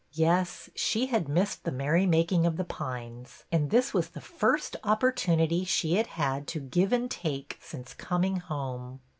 [0.13, 4.75] Yes, she had missed the merry making of The Pines, and this was the first
[4.83, 8.99] opportunity she had had to give and take since coming home.